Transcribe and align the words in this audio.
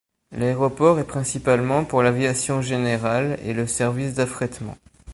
L'aéroport 0.31 0.97
est 0.99 1.03
principalement 1.03 1.85
pour 1.85 2.01
l'aviation 2.01 2.63
générale 2.63 3.37
et 3.43 3.53
le 3.53 3.67
service 3.67 4.15
d'affrètement. 4.15 4.75